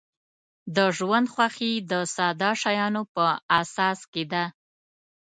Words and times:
د 0.75 0.77
ژوند 0.97 1.27
خوښي 1.33 1.73
د 1.91 1.93
ساده 2.15 2.51
شیانو 2.61 3.01
په 3.13 3.25
احساس 3.57 3.99
کې 4.11 4.23
ده. 4.31 4.45